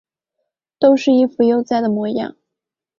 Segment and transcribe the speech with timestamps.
[0.79, 2.35] 都是一副悠哉的模样